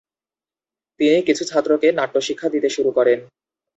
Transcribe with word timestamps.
তিনি 0.99 1.19
কিছু 1.27 1.43
ছাত্রকে 1.45 1.87
নাট্য 1.91 2.15
শিক্ষা 2.27 2.47
দিতে 2.53 2.69
শুরু 2.69 2.89
করেন। 2.97 3.19